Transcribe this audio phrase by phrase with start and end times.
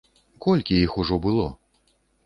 [0.45, 1.47] Колькі іх ужо было?